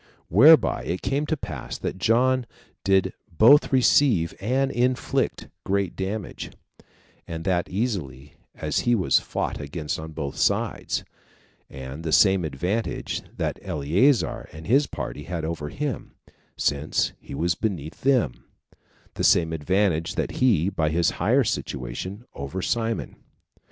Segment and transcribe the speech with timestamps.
[0.29, 2.47] Whereby it came to pass that John
[2.83, 6.49] did both receive and inflict great damage,
[7.27, 11.03] and that easily, as he was fought against on both sides;
[11.69, 16.15] and the same advantage that Eleazar and his party had over him,
[16.57, 18.45] since he was beneath them,
[19.13, 23.17] the same advantage had he, by his higher situation, over Simon.